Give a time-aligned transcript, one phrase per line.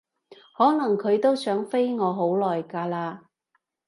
[0.57, 3.19] 可能佢都想飛我好耐㗎喇